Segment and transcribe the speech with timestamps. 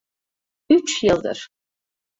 [0.69, 1.49] Üç yıldır.